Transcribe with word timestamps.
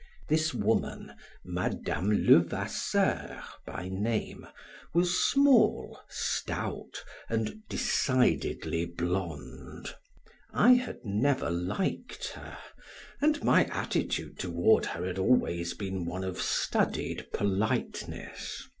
This 0.27 0.51
woman, 0.51 1.13
Madame 1.45 2.25
Levasseur 2.25 3.39
by 3.67 3.87
name, 3.87 4.47
was 4.95 5.23
small, 5.23 5.99
stout, 6.09 7.03
and 7.29 7.61
decidedly 7.69 8.85
blonde; 8.85 9.93
I 10.51 10.71
had 10.73 11.05
never 11.05 11.51
liked 11.51 12.29
her 12.29 12.57
and 13.21 13.43
my 13.43 13.65
attitude 13.65 14.39
toward 14.39 14.87
her 14.87 15.05
had 15.05 15.19
always 15.19 15.75
been 15.75 16.05
one 16.05 16.23
of 16.23 16.41
studied 16.41 17.27
politeness. 17.31 18.67